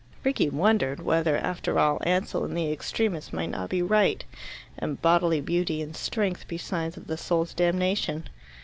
[0.23, 4.25] Rickie wondered whether, after all, Ansell and the extremists might not be right,
[4.75, 8.27] and bodily beauty and strength be signs of the soul's damnation.